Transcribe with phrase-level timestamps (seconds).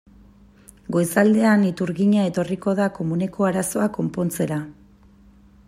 [0.95, 4.59] Goizaldean iturgina etorriko da komuneko arazoa konpontzera.